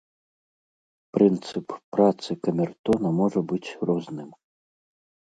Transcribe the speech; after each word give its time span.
Прынцып 1.17 1.67
працы 1.95 2.31
камертона 2.47 3.11
можа 3.19 3.39
быць 3.51 3.69
розным. 3.91 4.29